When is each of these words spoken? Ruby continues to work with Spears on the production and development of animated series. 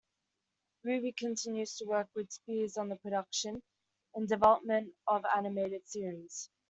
Ruby 0.83 1.11
continues 1.11 1.75
to 1.75 1.85
work 1.85 2.07
with 2.15 2.31
Spears 2.31 2.75
on 2.75 2.89
the 2.89 2.95
production 2.95 3.61
and 4.15 4.27
development 4.27 4.95
of 5.05 5.23
animated 5.37 5.87
series. 5.87 6.49